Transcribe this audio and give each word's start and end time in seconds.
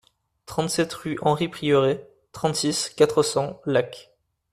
trente-sept 0.47 0.91
rue 0.93 1.19
Henri 1.21 1.47
Prieuré, 1.47 2.03
trente-six, 2.31 2.89
quatre 2.97 3.21
cents, 3.21 3.61
Lacs 3.67 4.09